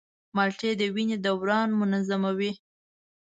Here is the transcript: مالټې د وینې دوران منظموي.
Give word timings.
مالټې 0.35 0.71
د 0.79 0.81
وینې 0.95 1.17
دوران 1.25 1.69
منظموي. 1.79 2.51